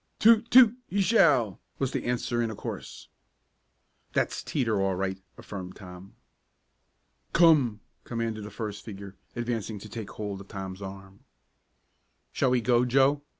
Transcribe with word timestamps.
"Toot! 0.17 0.49
Toot! 0.49 0.75
He 0.89 0.99
shall!" 0.99 1.61
was 1.77 1.91
the 1.91 2.05
answer 2.05 2.41
in 2.41 2.49
a 2.49 2.55
chorus. 2.55 3.07
"That's 4.13 4.41
Teeter 4.43 4.81
all 4.81 4.95
right," 4.95 5.21
affirmed 5.37 5.75
Tom. 5.75 6.15
"Come!" 7.33 7.81
commanded 8.03 8.43
the 8.43 8.49
first 8.49 8.83
figure, 8.83 9.15
advancing 9.35 9.77
to 9.77 9.87
take 9.89 10.09
hold 10.09 10.41
of 10.41 10.47
Tom's 10.47 10.81
arm. 10.81 11.25
"Shall 12.31 12.49
we 12.49 12.61
go, 12.61 12.83
Joe?" 12.83 13.21